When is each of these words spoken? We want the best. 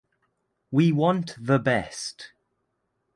We 0.71 0.91
want 0.91 1.35
the 1.39 1.59
best. 1.59 2.31